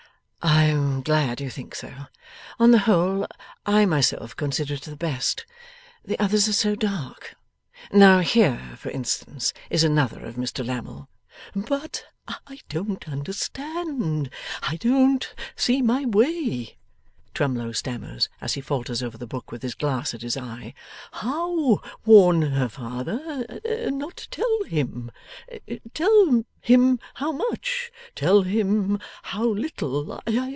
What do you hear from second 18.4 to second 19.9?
as he falters over the book with his